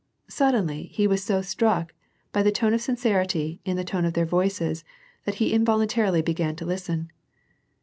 [0.29, 1.93] Suddenly he was so struck
[2.33, 4.83] by the tona of sincerity iu the tone of their voices,
[5.25, 7.11] that he involuntarily began to listen.